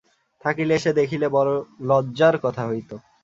[0.45, 1.51] থাকিলে সে দেখিলে বড়
[1.81, 2.91] লজ্জার কথা হইত।